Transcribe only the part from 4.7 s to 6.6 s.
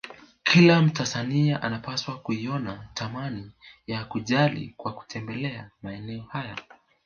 kwa kutembelea maeneo haya